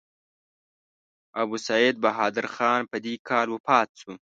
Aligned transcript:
ابوسعید 1.41 1.95
بهادر 2.03 2.47
خان 2.55 2.81
په 2.91 2.97
دې 3.03 3.13
کال 3.29 3.47
وفات 3.55 3.89
شو. 3.99 4.13